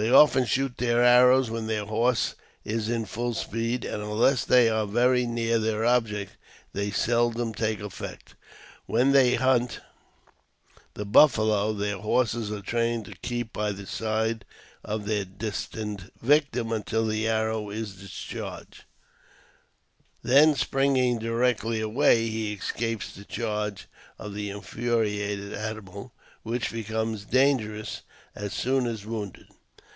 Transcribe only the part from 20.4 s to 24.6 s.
springing directly away, he escapes the charge of the